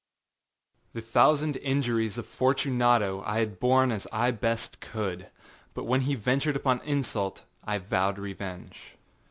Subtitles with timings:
[0.93, 5.29] The thousand injuries of Fortunato I had borne as I best could;
[5.75, 8.97] but when he ventured upon insult, I vowed revenge.